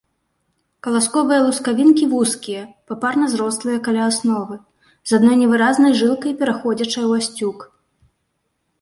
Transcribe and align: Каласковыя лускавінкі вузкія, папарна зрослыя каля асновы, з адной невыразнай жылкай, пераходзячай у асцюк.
Каласковыя 0.85 1.41
лускавінкі 1.47 2.05
вузкія, 2.13 2.63
папарна 2.91 3.29
зрослыя 3.35 3.77
каля 3.91 4.03
асновы, 4.11 4.55
з 4.91 5.09
адной 5.21 5.35
невыразнай 5.45 5.93
жылкай, 6.05 6.31
пераходзячай 6.45 7.03
у 7.13 7.17
асцюк. 7.23 7.57